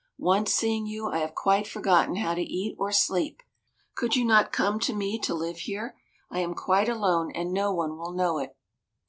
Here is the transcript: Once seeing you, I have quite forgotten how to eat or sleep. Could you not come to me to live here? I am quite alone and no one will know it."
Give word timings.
Once 0.17 0.51
seeing 0.51 0.87
you, 0.87 1.09
I 1.09 1.19
have 1.19 1.35
quite 1.35 1.67
forgotten 1.67 2.15
how 2.15 2.33
to 2.33 2.41
eat 2.41 2.75
or 2.79 2.91
sleep. 2.91 3.43
Could 3.93 4.15
you 4.15 4.25
not 4.25 4.51
come 4.51 4.79
to 4.79 4.95
me 4.95 5.19
to 5.19 5.35
live 5.35 5.57
here? 5.59 5.95
I 6.31 6.39
am 6.39 6.55
quite 6.55 6.89
alone 6.89 7.31
and 7.35 7.53
no 7.53 7.71
one 7.71 7.99
will 7.99 8.11
know 8.13 8.39
it." 8.39 8.57